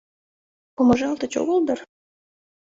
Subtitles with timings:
[0.75, 1.79] —Помыжалтыч огыл дыр?